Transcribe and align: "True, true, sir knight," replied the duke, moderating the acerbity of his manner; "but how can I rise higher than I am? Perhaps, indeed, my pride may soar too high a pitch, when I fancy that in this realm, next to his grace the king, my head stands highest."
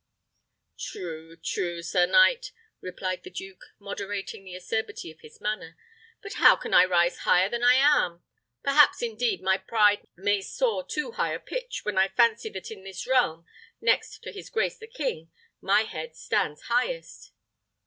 "True, 0.79 1.37
true, 1.37 1.83
sir 1.83 2.07
knight," 2.07 2.53
replied 2.81 3.21
the 3.21 3.29
duke, 3.29 3.61
moderating 3.77 4.43
the 4.43 4.55
acerbity 4.55 5.11
of 5.11 5.19
his 5.19 5.39
manner; 5.39 5.77
"but 6.23 6.33
how 6.41 6.55
can 6.55 6.73
I 6.73 6.85
rise 6.85 7.19
higher 7.19 7.47
than 7.49 7.61
I 7.63 7.75
am? 7.75 8.23
Perhaps, 8.63 9.03
indeed, 9.03 9.43
my 9.43 9.59
pride 9.59 10.07
may 10.15 10.41
soar 10.41 10.83
too 10.83 11.11
high 11.11 11.33
a 11.35 11.39
pitch, 11.39 11.85
when 11.85 11.99
I 11.99 12.07
fancy 12.07 12.49
that 12.49 12.71
in 12.71 12.83
this 12.83 13.05
realm, 13.05 13.45
next 13.79 14.23
to 14.23 14.31
his 14.31 14.49
grace 14.49 14.79
the 14.79 14.87
king, 14.87 15.31
my 15.61 15.81
head 15.83 16.15
stands 16.15 16.63
highest." 16.63 17.33